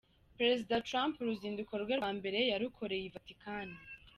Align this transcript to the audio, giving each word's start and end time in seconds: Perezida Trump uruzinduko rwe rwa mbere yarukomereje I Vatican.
Perezida 0.37 0.83
Trump 0.87 1.13
uruzinduko 1.19 1.73
rwe 1.81 1.93
rwa 1.99 2.09
mbere 2.17 2.39
yarukomereje 2.51 3.05
I 3.09 3.13
Vatican. 3.15 3.67